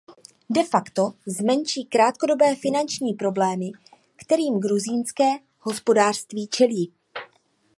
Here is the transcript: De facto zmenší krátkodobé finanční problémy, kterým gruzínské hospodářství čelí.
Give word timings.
De 0.49 0.63
facto 0.65 1.13
zmenší 1.25 1.85
krátkodobé 1.85 2.55
finanční 2.55 3.13
problémy, 3.13 3.71
kterým 4.25 4.59
gruzínské 4.59 5.25
hospodářství 5.59 6.47
čelí. 6.47 6.93